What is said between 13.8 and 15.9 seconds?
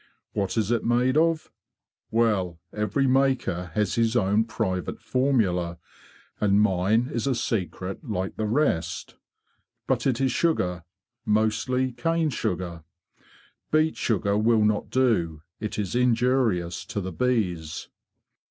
sugar will not do; it